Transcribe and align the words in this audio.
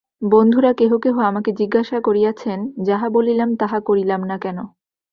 বন্ধুরা 0.21 0.71
কেহ 0.73 0.91
কেহ 0.97 1.15
আমাকে 1.21 1.51
জিজ্ঞাসা 1.51 1.97
করিয়াছেন, 2.01 2.59
যাহা 2.83 3.07
বলিলাম 3.09 3.49
তাহা 3.55 3.77
করিলাম 3.79 4.21
না 4.23 4.37
কেন। 4.37 4.57